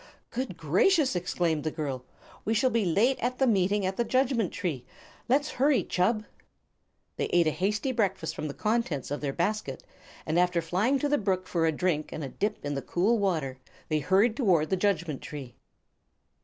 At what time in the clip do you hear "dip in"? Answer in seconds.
12.29-12.73